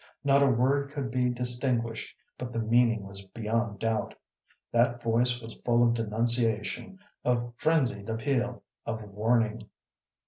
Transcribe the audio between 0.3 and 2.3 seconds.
a word could be distinguished,